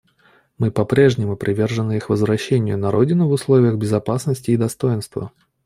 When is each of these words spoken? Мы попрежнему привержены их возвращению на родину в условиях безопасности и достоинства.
Мы 0.57 0.71
попрежнему 0.71 1.35
привержены 1.35 1.95
их 1.97 2.09
возвращению 2.09 2.75
на 2.75 2.89
родину 2.89 3.27
в 3.27 3.33
условиях 3.33 3.75
безопасности 3.75 4.49
и 4.49 4.57
достоинства. 4.57 5.31